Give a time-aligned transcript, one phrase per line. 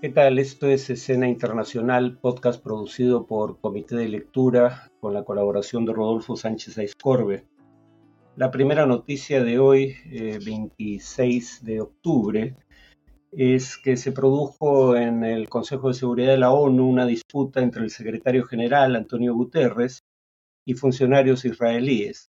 [0.00, 0.38] ¿Qué tal?
[0.38, 6.36] Esto es Escena Internacional, podcast producido por Comité de Lectura con la colaboración de Rodolfo
[6.36, 7.44] Sánchez Aiscorbe.
[8.36, 9.96] La primera noticia de hoy,
[10.44, 12.56] 26 eh, de octubre,
[13.32, 17.82] es que se produjo en el Consejo de Seguridad de la ONU una disputa entre
[17.82, 20.04] el secretario general Antonio Guterres
[20.64, 22.30] y funcionarios israelíes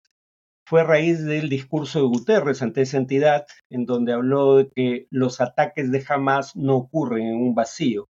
[0.70, 5.08] fue a raíz del discurso de Guterres ante esa entidad, en donde habló de que
[5.10, 8.06] los ataques de Hamas no ocurren en un vacío.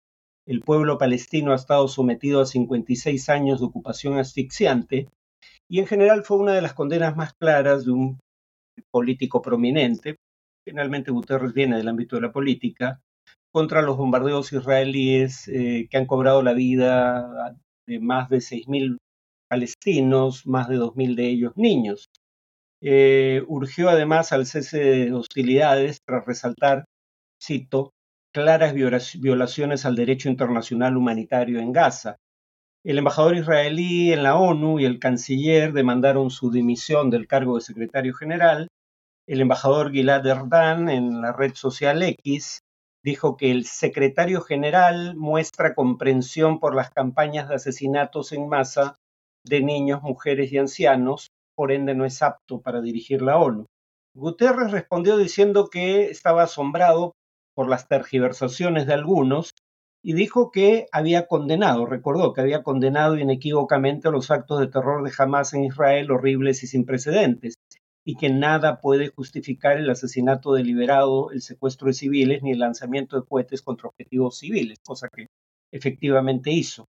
[0.47, 5.09] El pueblo palestino ha estado sometido a 56 años de ocupación asfixiante
[5.69, 8.21] y en general fue una de las condenas más claras de un
[8.93, 10.19] político prominente,
[10.65, 13.01] finalmente Guterres viene del ámbito de la política,
[13.51, 17.57] contra los bombardeos israelíes eh, que han cobrado la vida
[17.89, 18.99] de más de 6.000
[19.49, 22.11] palestinos, más de 2.000 de ellos niños.
[22.87, 26.85] Eh, urgió además al cese de hostilidades tras resaltar,
[27.43, 27.95] cito,
[28.31, 32.17] claras violaciones al derecho internacional humanitario en Gaza.
[32.85, 37.63] El embajador israelí en la ONU y el canciller demandaron su dimisión del cargo de
[37.63, 38.69] secretario general.
[39.27, 42.61] El embajador Gilad Erdan en la red social X
[43.03, 48.97] dijo que el secretario general muestra comprensión por las campañas de asesinatos en masa
[49.43, 53.67] de niños, mujeres y ancianos por ende no es apto para dirigir la ONU.
[54.15, 57.13] Guterres respondió diciendo que estaba asombrado
[57.55, 59.51] por las tergiversaciones de algunos
[60.03, 65.13] y dijo que había condenado, recordó que había condenado inequívocamente los actos de terror de
[65.17, 67.55] Hamas en Israel horribles y sin precedentes,
[68.05, 73.19] y que nada puede justificar el asesinato deliberado, el secuestro de civiles ni el lanzamiento
[73.19, 75.29] de cohetes contra objetivos civiles, cosa que
[75.73, 76.87] efectivamente hizo.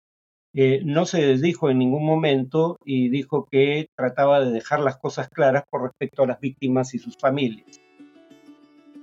[0.58, 5.28] Eh, no se desdijo en ningún momento y dijo que trataba de dejar las cosas
[5.28, 7.82] claras con respecto a las víctimas y sus familias.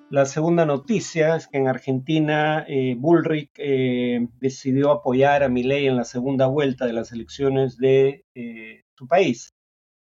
[0.08, 5.97] La segunda noticia es que en Argentina eh, Bullrich eh, decidió apoyar a Milei en
[5.97, 8.24] la segunda vuelta de las elecciones de
[8.96, 9.52] su país.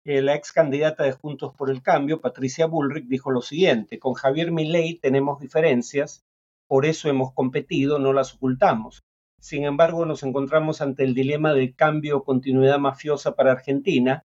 [0.05, 4.53] la ex candidata de Juntos por el Cambio, Patricia Bullrich, dijo lo siguiente: Con Javier
[4.53, 6.23] Milei tenemos diferencias,
[6.69, 9.03] por eso hemos competido, no las ocultamos.
[9.43, 14.23] Sin embargo, nos encontramos ante el dilema de cambio o continuidad mafiosa para Argentina.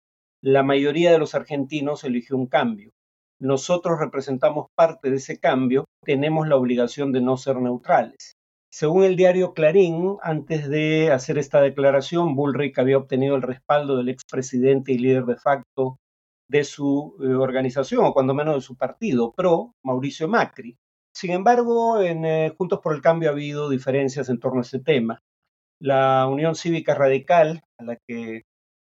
[0.41, 2.91] La mayoría de los argentinos eligió un cambio.
[3.37, 8.37] Nosotros representamos parte de ese cambio, tenemos la obligación de no ser neutrales.
[8.71, 14.07] Según el diario Clarín, antes de hacer esta declaración, Bullrich había obtenido el respaldo del
[14.07, 15.97] expresidente y líder de facto
[16.47, 20.77] de su eh, organización, o cuando menos de su partido, PRO, Mauricio Macri.
[21.21, 24.79] Sin embargo, en eh, Juntos por el Cambio ha habido diferencias en torno a este
[24.79, 25.21] tema.
[25.79, 28.41] La Unión Cívica Radical, a la que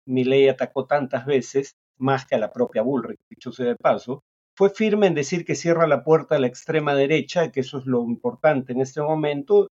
[0.05, 4.25] Milei atacó tantas veces, más que a la propia Bullrich, dicho sea de paso,
[4.56, 7.87] fue firme en decir que cierra la puerta a la extrema derecha, que eso es
[7.87, 9.69] lo importante en este momento,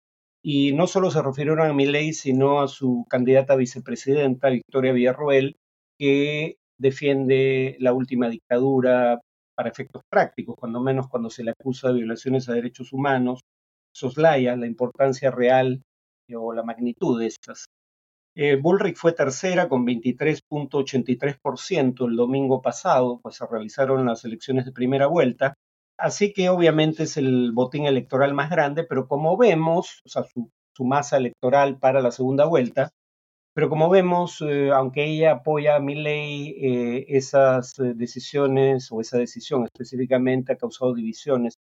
[0.42, 5.54] y no solo se refirieron a Milei, sino a su candidata vicepresidenta, Victoria Villarroel,
[5.96, 9.20] que defiende la última dictadura
[9.58, 13.40] para efectos prácticos, cuando menos cuando se le acusa de violaciones a derechos humanos,
[13.92, 15.82] soslaya la importancia real
[16.32, 17.66] o la magnitud de estas.
[18.36, 24.70] Eh, Bullrich fue tercera con 23.83% el domingo pasado, pues se realizaron las elecciones de
[24.70, 25.54] primera vuelta,
[25.98, 31.80] así que obviamente es el botín electoral más grande, pero como vemos, su masa electoral
[31.80, 32.90] para la segunda vuelta
[33.58, 39.18] pero como vemos, eh, aunque ella apoya a Milley, eh, esas eh, decisiones o esa
[39.18, 41.54] decisión específicamente ha causado divisiones,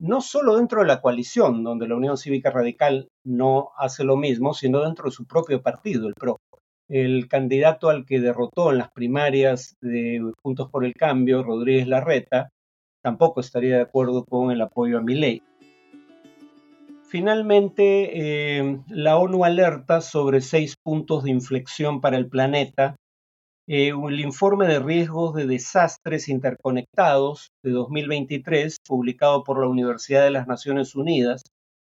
[0.00, 4.52] no solo dentro de la coalición, donde la Unión Cívica Radical no hace lo mismo,
[4.52, 6.38] sino dentro de su propio partido, el PRO.
[6.88, 12.50] El candidato al que derrotó en las primarias de Juntos por el Cambio, Rodríguez Larreta,
[13.00, 15.40] tampoco estaría de acuerdo con el apoyo a Milley.
[17.14, 22.96] Finalmente, eh, la ONU alerta sobre seis puntos de inflexión para el planeta.
[23.68, 30.32] Eh, el informe de riesgos de desastres interconectados de 2023, publicado por la Universidad de
[30.32, 31.44] las Naciones Unidas,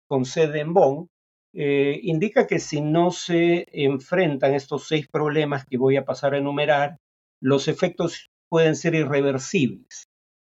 [0.07, 1.07] con sede en Bonn,
[1.55, 6.37] eh, indica que si no se enfrentan estos seis problemas que voy a pasar a
[6.37, 6.97] enumerar,
[7.41, 10.03] los efectos pueden ser irreversibles.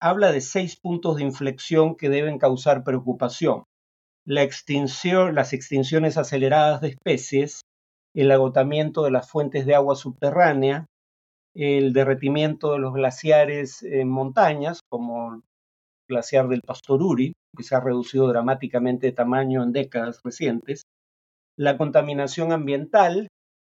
[0.00, 3.64] Habla de seis puntos de inflexión que deben causar preocupación
[4.24, 7.62] la extinción, las extinciones aceleradas de especies,
[8.14, 10.86] el agotamiento de las fuentes de agua subterránea,
[11.54, 15.42] el derretimiento de los glaciares en montañas, como el
[16.08, 20.82] glaciar del Pastoruri, que se ha reducido dramáticamente de tamaño en décadas recientes,
[21.56, 23.28] la contaminación ambiental,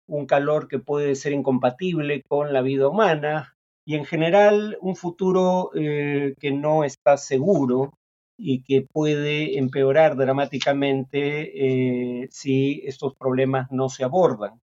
[0.06, 3.55] un calor que puede ser incompatible con la vida humana
[3.87, 7.94] y en general un futuro eh, que no está seguro
[8.42, 14.60] y que puede empeorar dramáticamente eh, si estos problemas no se abordan.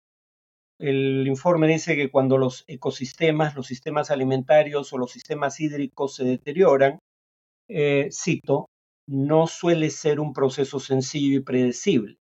[0.79, 6.25] El informe dice que cuando los ecosistemas, los sistemas alimentarios o los sistemas hídricos se
[6.25, 7.01] deterioran,
[7.69, 8.69] eh, cito,
[9.07, 12.17] no suele ser un proceso sencillo y predecible.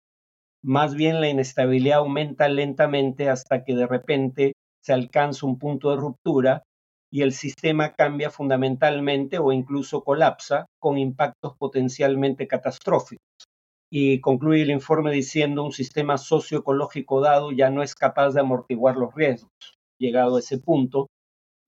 [0.63, 5.97] Más bien la inestabilidad aumenta lentamente hasta que de repente se alcanza un punto de
[5.97, 6.63] ruptura
[7.11, 13.27] y el sistema cambia fundamentalmente o incluso colapsa con impactos potencialmente catastróficos.
[13.91, 18.95] Y concluye el informe diciendo un sistema socioecológico dado ya no es capaz de amortiguar
[18.95, 19.51] los riesgos.
[19.99, 21.07] Llegado a ese punto,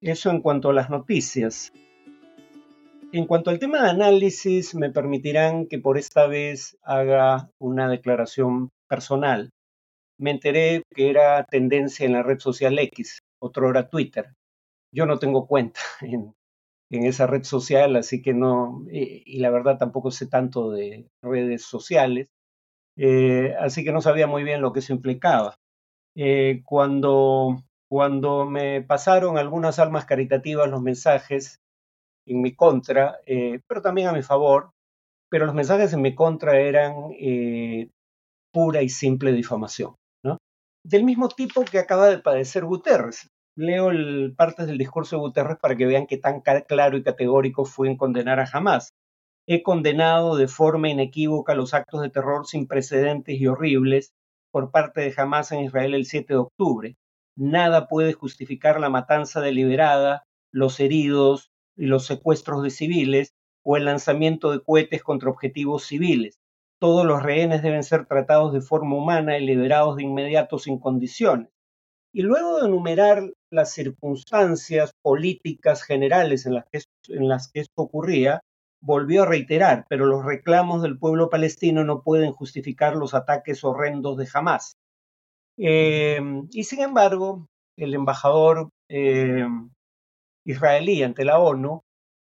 [0.02, 1.74] eso en cuanto a las noticias.
[3.12, 8.70] En cuanto al tema de análisis, me permitirán que por esta vez haga una declaración
[8.88, 9.50] personal.
[10.18, 14.34] Me enteré que era tendencia en la red social X, otro era Twitter,
[14.94, 16.34] yo no tengo cuenta en,
[16.90, 22.30] esa red social, así que no, y, la verdad tampoco sé tanto de redes sociales,
[22.98, 25.56] eh, así que no sabía muy bien lo que eso implicaba.
[26.16, 31.62] Eh, cuando, cuando me pasaron algunas almas caritativas los mensajes
[32.28, 34.70] en mi contra, eh, pero también a mi favor,
[35.32, 36.94] pero los mensajes en mi contra eran
[38.54, 39.96] pura y simple difamación.
[40.86, 45.58] Del mismo tipo que acaba de padecer Guterres leo el, partes del discurso de Guterres
[45.58, 48.94] para que vean qué tan claro y categórico fue en condenar a Hamas.
[49.46, 54.14] He condenado de forma inequívoca los actos de terror sin precedentes y horribles
[54.52, 56.96] por parte de Hamas en Israel el 7 de octubre.
[57.36, 63.34] Nada puede justificar la matanza deliberada, los heridos y los secuestros de civiles
[63.64, 66.40] o el lanzamiento de cohetes contra objetivos civiles.
[66.80, 71.53] Todos los rehenes deben ser tratados de forma humana y liberados de inmediato sin condiciones.
[72.14, 77.82] Y luego de enumerar las circunstancias políticas generales en las, que, en las que esto
[77.82, 78.42] ocurría,
[78.82, 84.18] volvió a reiterar, pero los reclamos del pueblo palestino no pueden justificar los ataques horrendos
[84.18, 84.76] de Hamas.
[85.58, 89.70] Em, y sin embargo, el embajador em,
[90.46, 91.82] israelí ante la ONU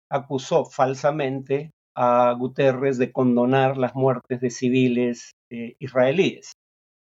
[0.09, 6.53] acusó falsamente a Guterres de condonar las muertes de civiles eh, israelíes.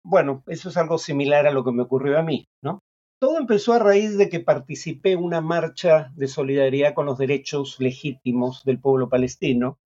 [0.05, 2.81] Bueno, eso es algo similar a lo que me ocurrió a mí, ¿no?
[3.19, 7.81] Todo empezó a raíz de que participé en una marcha de solidaridad con los derechos
[7.81, 9.79] legítimos del pueblo palestino,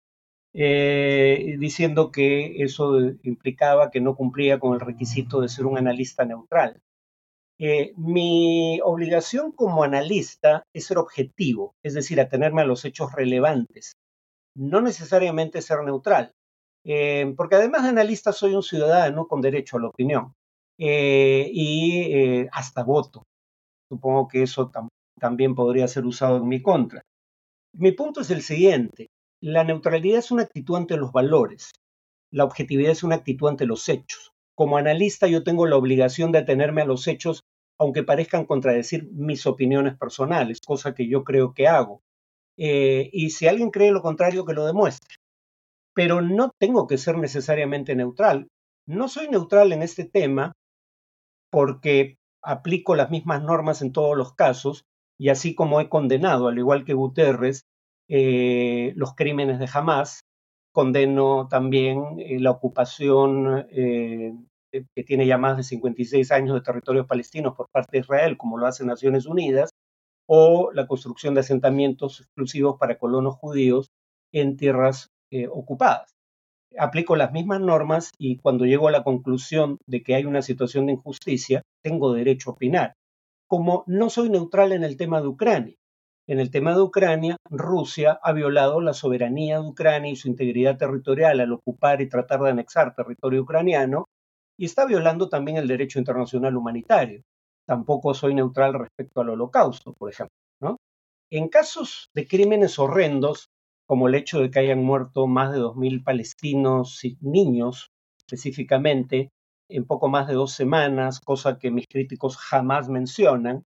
[0.55, 6.25] eh, diciendo que eso implicaba que no cumplía con el requisito de ser un analista
[6.25, 6.81] neutral.
[7.59, 13.97] Eh, mi obligación como analista es ser objetivo, es decir, atenerme a los hechos relevantes,
[14.55, 16.33] no necesariamente ser neutral.
[16.89, 20.35] Eh, porque además de analista soy un ciudadano con derecho a la opinión
[20.79, 23.25] eh, y eh, hasta voto.
[23.91, 24.71] Supongo que eso
[25.19, 27.03] también podría ser usado en mi contra.
[27.75, 29.09] Mi punto es el siguiente,
[29.43, 31.73] la neutralidad es una actitud ante los valores,
[32.33, 34.31] la objetividad es una actitud ante los hechos.
[34.55, 37.43] Como analista yo tengo la obligación de atenerme a los hechos
[37.79, 42.01] aunque parezcan contradecir mis opiniones personales, cosa que yo creo que hago.
[42.57, 45.17] y si alguien cree lo contrario, que lo demuestre
[45.97, 48.49] pero no tengo que ser necesariamente neutral.
[48.87, 50.53] No soy neutral en este tema
[51.51, 54.85] porque aplico las mismas normas en todos los casos
[55.19, 57.63] y así como he condenado, al igual que Guterres,
[58.09, 60.21] eh, los crímenes de Hamas,
[60.71, 64.35] condeno también eh, la ocupación eh,
[64.71, 68.59] que tiene ya más de 56 años de territorios palestinos por parte de Israel, como
[68.59, 69.71] lo hace Naciones Unidas,
[70.29, 73.89] o la construcción de asentamientos exclusivos para colonos judíos
[74.31, 76.15] en tierras eh, ocupadas.
[76.79, 80.87] Aplico las mismas normas y cuando llego a la conclusión de que hay una situación
[80.87, 82.95] de injusticia, tengo derecho a opinar.
[83.49, 85.77] Como no soy neutral en el tema de Ucrania.
[86.29, 90.77] En el tema de Ucrania, Rusia ha violado la soberanía de Ucrania y su integridad
[90.77, 94.07] territorial al ocupar y tratar de anexar territorio ucraniano
[94.59, 97.23] y está violando también el derecho internacional humanitario.
[97.65, 100.35] Tampoco soy neutral respecto al holocausto, por ejemplo.
[100.61, 100.79] ¿no?
[101.31, 103.49] En casos de crímenes horrendos,
[103.87, 109.31] como el hecho de que hayan muerto más de 2.000 palestinos y niños específicamente
[109.69, 113.65] en poco más de dos semanas, cosa que mis críticos jamás mencionan.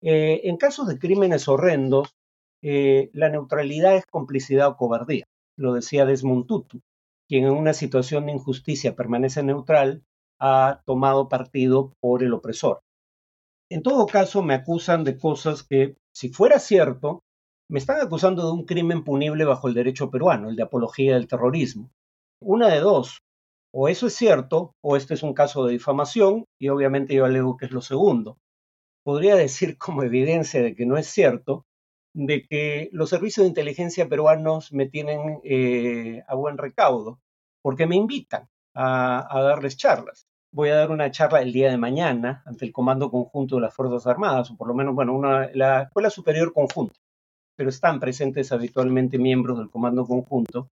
[0.00, 2.14] Eh, en casos de crímenes horrendos,
[2.62, 5.24] eh, la neutralidad es complicidad o cobardía.
[5.56, 6.80] Lo decía Desmond Tutu,
[7.28, 10.04] quien en una situación de injusticia permanece neutral,
[10.38, 12.80] ha tomado partido por el opresor.
[13.70, 17.22] En todo caso, me acusan de cosas que, si fuera cierto,
[17.72, 21.26] me están acusando de un crimen punible bajo el derecho peruano, el de apología del
[21.26, 21.90] terrorismo.
[22.38, 23.22] Una de dos,
[23.72, 27.56] o eso es cierto, o este es un caso de difamación, y obviamente yo alego
[27.56, 28.36] que es lo segundo.
[29.02, 31.64] Podría decir como evidencia de que no es cierto
[32.12, 37.20] de que los servicios de inteligencia peruanos me tienen eh, a buen recaudo,
[37.62, 40.26] porque me invitan a, darles charlas.
[40.52, 43.74] Voy a dar una charla el día de mañana ante el Comando Conjunto de las
[43.74, 46.98] Fuerzas Armadas, o por lo menos, bueno, una, la Escuela Superior Conjunta,
[47.62, 50.68] pero están presentes habitualmente miembros del Comando Conjunto.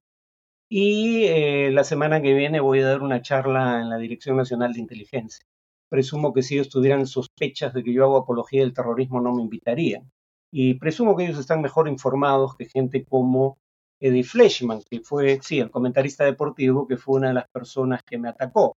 [0.68, 4.72] Y eh, la semana que viene voy a dar una charla en la Dirección Nacional
[4.72, 5.46] de Inteligencia.
[5.88, 9.42] Presumo que si ellos tuvieran sospechas de que yo hago apología del terrorismo no me
[9.42, 10.10] invitarían.
[10.50, 13.58] Y presumo que ellos están mejor informados que gente como
[14.00, 18.18] Eddie Fleischman, que fue, sí, el comentarista deportivo, que fue una de las personas que
[18.18, 18.76] me atacó.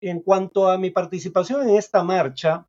[0.00, 2.68] En cuanto a mi participación en esta marcha,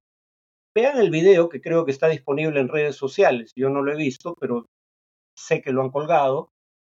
[0.73, 3.53] vean el video que creo que está disponible en redes sociales.
[3.55, 4.65] Yo no lo he visto, pero
[5.39, 6.49] sé que lo han colgado.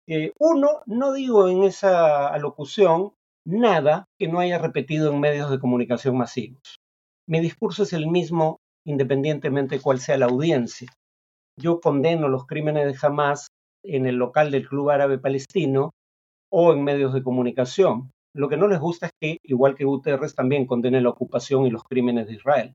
[0.06, 3.12] Eh, uno, no digo en esa alocución
[3.44, 6.80] nada que no haya repetido en medios de comunicación masivos.
[7.28, 10.90] Mi discurso es el mismo independientemente cuál sea la audiencia
[11.60, 13.48] yo condeno los crímenes de Hamas
[13.84, 15.92] en el local del Club Árabe Palestino
[16.50, 18.10] o en medios de comunicación.
[18.34, 21.70] Lo que no les gusta es que, igual que Guterres, también condene la ocupación y
[21.70, 22.74] los crímenes de Israel.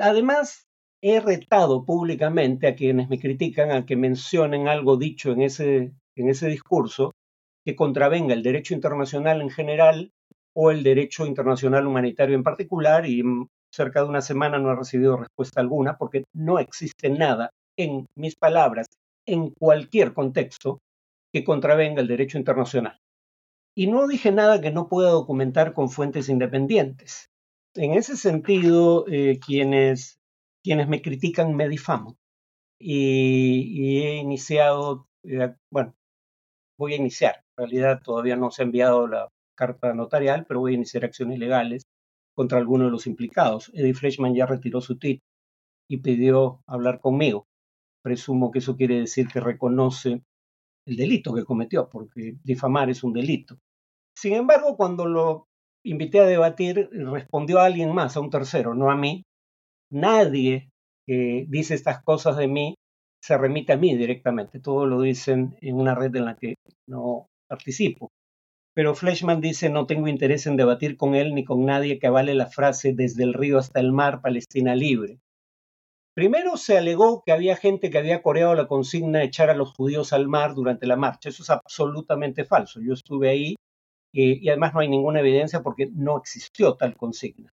[0.00, 0.66] Además,
[1.02, 6.28] he retado públicamente a quienes me critican a que mencionen algo dicho en ese, en
[6.28, 7.12] ese discurso
[7.64, 10.12] que contravenga el derecho internacional en general
[10.54, 13.22] o el derecho internacional humanitario en particular y
[13.70, 18.36] cerca de una semana no he recibido respuesta alguna porque no existe nada en mis
[18.36, 18.86] palabras,
[19.26, 20.80] en cualquier contexto,
[21.32, 22.98] que contravenga el derecho internacional.
[23.74, 27.30] Y no dije nada que no pueda documentar con fuentes independientes.
[27.74, 30.18] En ese sentido, eh, quienes,
[30.62, 32.16] quienes me critican me difaman.
[32.78, 35.94] Y, he iniciado, eh, bueno,
[36.78, 37.44] voy a iniciar.
[37.56, 41.38] En realidad todavía no se ha enviado la carta notarial, pero voy a iniciar acciones
[41.38, 41.82] legales
[42.34, 43.70] contra alguno de los implicados.
[43.74, 45.20] Eddie Freshman ya retiró su tweet
[45.88, 47.46] y pidió hablar conmigo.
[48.02, 50.22] Presumo que eso quiere decir que reconoce
[50.86, 53.58] el delito que cometió, porque difamar es un delito.
[54.16, 55.48] Sin embargo, cuando lo
[55.84, 59.24] invité a debatir, respondió a alguien más, a un tercero, no a mí.
[59.90, 60.70] Nadie
[61.06, 62.74] que dice estas cosas de mí
[63.22, 64.60] se remite a mí directamente.
[64.60, 66.54] Todo lo dicen en una red en la que
[66.86, 68.10] no participo.
[68.74, 72.34] Pero Fleischman dice, no tengo interés en debatir con él ni con nadie que avale
[72.34, 75.18] la frase desde el río hasta el mar, Palestina libre.
[76.14, 79.72] Primero se alegó que había gente que había coreado la consigna de echar a los
[79.72, 81.28] judíos al mar durante la marcha.
[81.28, 82.80] Eso es absolutamente falso.
[82.80, 83.56] Yo estuve ahí
[84.12, 87.52] eh, y además no hay ninguna evidencia porque no existió tal consigna.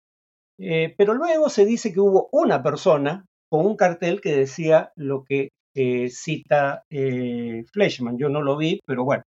[0.58, 5.24] Eh, pero luego se dice que hubo una persona con un cartel que decía lo
[5.24, 8.18] que eh, cita Fleischman.
[8.18, 9.24] Yo no lo vi, pero bueno,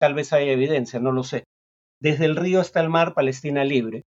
[0.00, 1.44] Tal vez haya evidencia, no lo sé.
[2.00, 4.04] Desde el río hasta el mar, Palestina libre.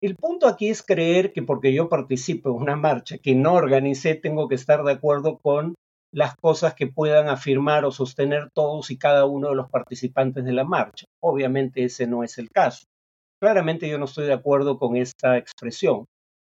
[0.00, 4.16] El punto aquí es creer que porque yo participo en una marcha que no organicé,
[4.16, 5.76] tengo que estar de acuerdo con
[6.12, 10.52] las cosas que puedan afirmar o sostener todos y cada uno de los participantes de
[10.52, 11.06] la marcha.
[11.20, 12.84] Obviamente ese no es el caso.
[13.42, 16.06] Claramente yo no estoy de acuerdo con esta expresión.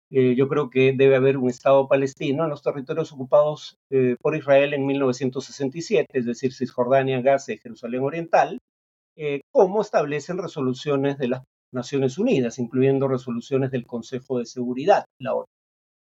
[0.09, 4.33] Eh, yo creo que debe haber un Estado palestino en los territorios ocupados eh, por
[4.33, 8.59] Israel en 1967, es decir, Cisjordania, Gaza y Jerusalén Oriental,
[9.17, 15.33] eh, como establecen resoluciones de las Naciones Unidas, incluyendo resoluciones del Consejo de Seguridad, la
[15.33, 15.47] ONU.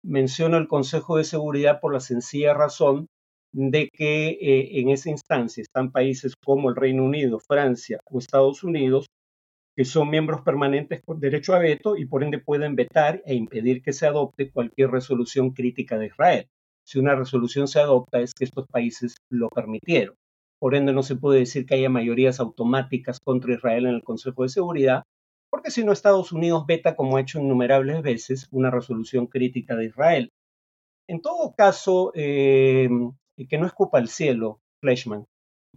[0.05, 3.09] Menciono el Consejo de Seguridad por la sencilla razón
[3.51, 9.07] de que en esa instancia están países como el Reino Unido, Francia o Estados Unidos,
[9.77, 13.83] que son miembros permanentes con derecho a veto y por ende pueden vetar e impedir
[13.83, 16.49] que se adopte cualquier resolución crítica de Israel.
[16.83, 20.17] Si una resolución se adopta es que estos países lo permitieron.
[20.59, 24.45] Por ende no se puede decir que haya mayorías automáticas contra Israel en el Consejo
[24.45, 25.03] de Seguridad,
[25.51, 29.87] porque si no Estados Unidos veta, como ha hecho innumerables veces, una resolución crítica de
[29.87, 30.33] Israel.
[31.07, 32.89] En todo caso, eh,
[33.49, 35.27] que no escupa el cielo, Fleischman.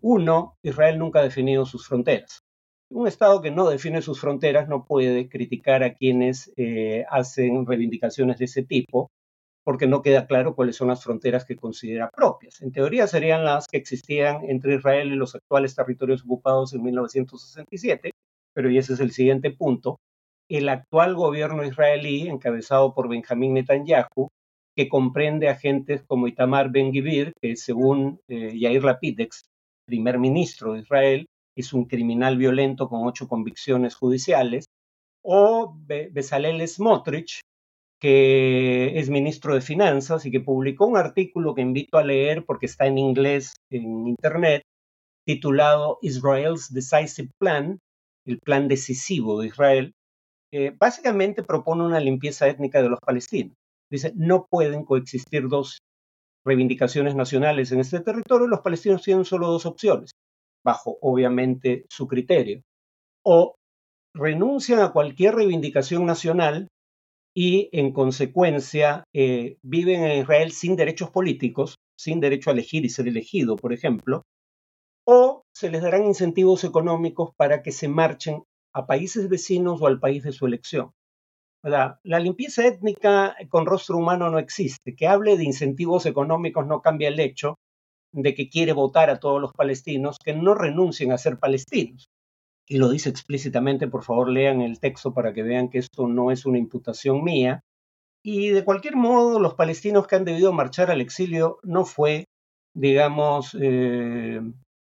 [0.02, 2.46] Uno, Israel nunca ha definido sus fronteras
[2.90, 8.38] un Estado que no define sus fronteras no puede criticar a quienes eh, hacen reivindicaciones
[8.40, 9.12] de ese tipo,
[9.64, 12.62] porque no queda claro cuáles son las fronteras que considera propias.
[12.62, 18.12] En teoría serían las que existían entre Israel y los actuales territorios ocupados en 1967,
[18.54, 20.00] pero y ese es el siguiente punto,
[20.50, 24.30] el actual gobierno israelí, encabezado por Benjamín Netanyahu,
[24.76, 29.20] que comprende agentes como Itamar Ben-Gvir, que según eh, Yair Lapid,
[29.86, 31.28] primer ministro de Israel,
[31.62, 34.66] es un criminal violento con ocho convicciones judiciales,
[35.24, 37.42] o Bezalel Smotrich,
[38.00, 42.66] que es ministro de Finanzas y que publicó un artículo que invito a leer porque
[42.66, 44.64] está en inglés en Internet,
[45.26, 47.80] titulado Israel's Decisive Plan,
[48.26, 49.94] el plan decisivo de Israel,
[50.52, 53.54] que básicamente propone una limpieza étnica de los palestinos.
[53.92, 55.80] Dice, no pueden coexistir dos
[56.46, 60.12] reivindicaciones nacionales en este territorio, los palestinos tienen solo dos opciones,
[61.02, 62.62] obviamente su criterio.
[63.24, 63.56] O
[64.14, 66.68] renuncian a cualquier reivindicación nacional
[67.36, 72.90] y en consecuencia eh, viven en Israel sin derechos políticos, sin derecho a elegir y
[72.90, 74.24] ser elegido, por ejemplo,
[75.06, 80.00] o se les darán incentivos económicos para que se marchen a países vecinos o al
[80.00, 80.92] país de su elección.
[81.64, 84.96] La, limpieza étnica con rostro humano no existe.
[84.96, 87.58] Que hable de incentivos económicos no cambia el hecho
[88.12, 92.10] de que quiere votar a todos los palestinos que no renuncien a ser palestinos.
[92.68, 96.32] Y lo dice explícitamente, por favor lean el texto para que vean que esto no
[96.32, 97.62] es una imputación mía.
[98.24, 102.26] Y de cualquier modo, los palestinos que han debido marchar al exilio no fue,
[102.76, 104.42] digamos, eh,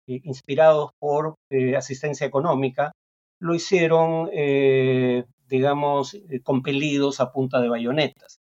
[0.06, 2.92] inspirados por eh, asistencia económica,
[3.40, 8.38] lo hicieron eh, digamos, compelidos a punta de bayonetas.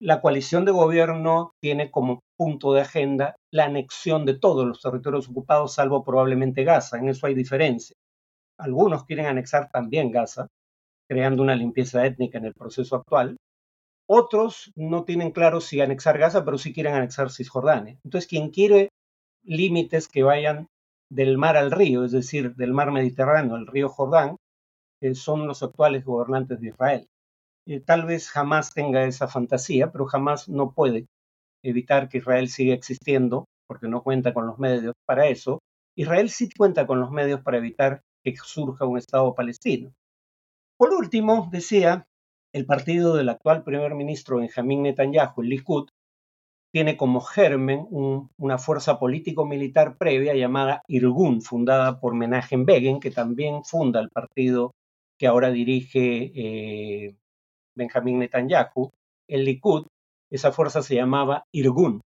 [0.00, 5.28] La coalición de gobierno tiene como punto de agenda la anexión de todos los territorios
[5.28, 6.98] ocupados, salvo probablemente Gaza.
[6.98, 7.96] En eso hay diferencia.
[8.58, 10.46] Algunos quieren anexar también Gaza,
[11.08, 13.36] creando una limpieza étnica en el proceso actual.
[14.08, 17.98] Otros no tienen claro si anexar Gaza, pero sí quieren anexar Cisjordania.
[18.04, 18.90] Entonces, quien quiere
[19.42, 20.68] límites que vayan
[21.10, 24.36] del mar al río, es decir, del mar Mediterráneo al río Jordán,
[25.14, 27.06] son los actuales gobernantes de Israel.
[27.68, 31.06] Eh, tal vez jamás tenga esa fantasía, pero jamás no puede
[31.62, 35.58] evitar que Israel siga existiendo, porque no cuenta con los medios para eso.
[35.94, 39.92] Israel sí cuenta con los medios para evitar que surja un Estado palestino.
[40.78, 42.06] Por último, decía,
[42.54, 45.88] el partido del actual primer ministro Benjamín Netanyahu, el Likud,
[46.72, 53.64] tiene como germen una fuerza político-militar previa llamada Irgun, fundada por Menachem Begin, que también
[53.64, 54.72] funda el partido
[55.18, 57.16] que ahora dirige eh,
[57.78, 58.90] Benjamín Netanyahu,
[59.28, 59.86] el Likud,
[60.30, 62.00] esa fuerza se llamaba Irgun.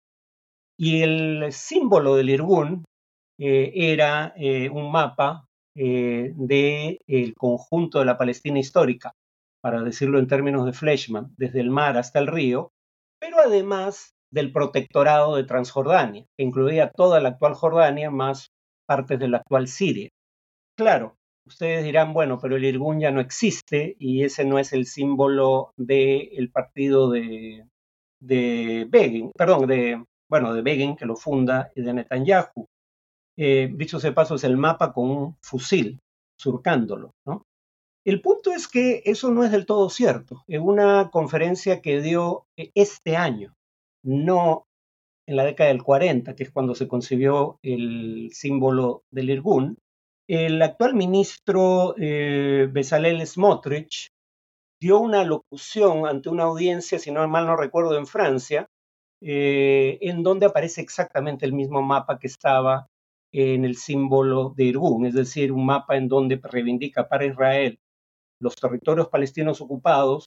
[0.77, 2.83] Y el símbolo del Irgun
[3.39, 9.13] eh, era eh, un mapa del conjunto de la Palestina histórica,
[9.61, 12.71] para decirlo en términos de Fleischmann, desde el mar hasta el río,
[13.19, 18.49] pero además del protectorado de Transjordania, que incluía toda la actual Jordania más
[18.87, 20.09] partes de la actual Siria.
[20.75, 24.85] Claro, Ustedes dirán, bueno, pero el Irgun ya no existe y ese no es el
[24.85, 27.65] símbolo del partido de,
[28.21, 32.67] de Begin, perdón, de, bueno, de Begin, que lo funda, y de Netanyahu.
[33.37, 35.99] Eh, dicho sea paso, es el mapa con un fusil
[36.37, 37.11] surcándolo.
[38.03, 40.43] El punto es que eso no es del todo cierto.
[40.47, 43.53] En una conferencia que dio este año,
[44.03, 44.65] no
[45.27, 49.77] en la década del 40, que es cuando se concibió el símbolo del Irgun,
[50.27, 54.07] el actual ministro eh, Bezalel Smotrich
[54.79, 58.67] dio una locución ante una audiencia, si no mal no recuerdo, en Francia,
[59.21, 62.87] eh, en donde aparece exactamente el mismo mapa que estaba
[63.33, 67.77] en el símbolo de Irgun, es decir, un mapa en donde reivindica para Israel
[68.39, 70.25] los territorios palestinos ocupados,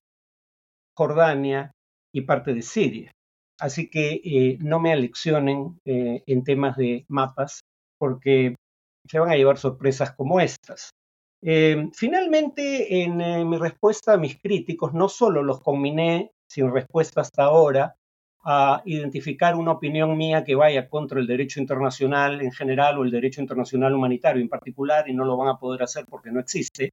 [0.96, 1.72] Jordania
[2.14, 3.10] y parte de Siria.
[3.58, 7.60] Así que eh, no me aleccionen en temas de mapas,
[7.98, 8.54] porque
[9.06, 10.90] se van a llevar sorpresas como estas.
[11.42, 17.20] Eh, finalmente, en eh, mi respuesta a mis críticos, no solo los combiné sin respuesta
[17.20, 17.96] hasta ahora
[18.44, 23.10] a identificar una opinión mía que vaya contra el derecho internacional en general o el
[23.10, 26.92] derecho internacional humanitario en particular, y no lo van a poder hacer porque no existe,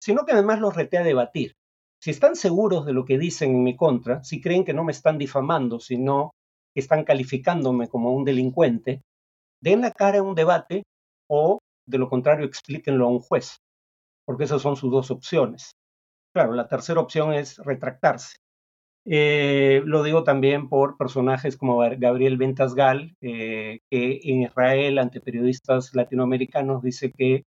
[0.00, 1.54] sino que además los reté a debatir.
[2.00, 4.92] Si están seguros de lo que dicen en mi contra, si creen que no me
[4.92, 6.32] están difamando, sino
[6.74, 9.02] que están calificándome como un delincuente,
[9.60, 10.84] den la cara a un debate
[11.28, 13.58] o, de lo contrario, explíquenlo a un juez,
[14.24, 15.72] porque esas son sus dos opciones.
[16.34, 18.36] Claro, la tercera opción es retractarse.
[19.08, 25.94] Eh, lo digo también por personajes como Gabriel Ventasgal, eh, que en Israel, ante periodistas
[25.94, 27.44] latinoamericanos, dice que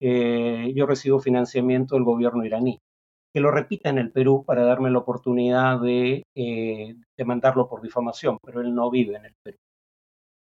[0.00, 2.80] eh, yo recibo financiamiento del gobierno iraní.
[3.32, 6.24] Que lo repita en el Perú para darme la oportunidad de
[7.16, 9.58] demandarlo por difamación, pero él no vive en el Perú.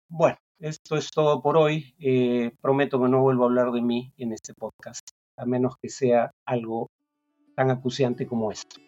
[0.10, 1.96] Bueno, esto es todo por hoy.
[2.00, 5.90] Eh, prometo que no vuelvo a hablar de mí en este podcast, a menos que
[5.90, 6.90] sea algo
[7.56, 8.80] tan acuciante como esto.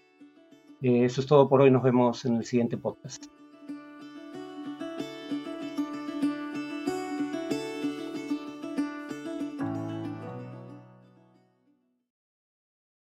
[0.82, 1.72] Eh, eso es todo por hoy.
[1.72, 3.26] Nos vemos en el siguiente podcast.